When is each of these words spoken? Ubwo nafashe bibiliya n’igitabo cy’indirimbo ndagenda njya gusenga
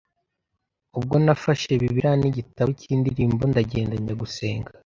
Ubwo 0.97 1.15
nafashe 1.25 1.69
bibiliya 1.81 2.13
n’igitabo 2.21 2.69
cy’indirimbo 2.79 3.41
ndagenda 3.51 3.93
njya 4.01 4.15
gusenga 4.21 4.69